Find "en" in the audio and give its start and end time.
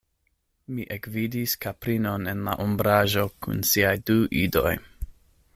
2.33-2.43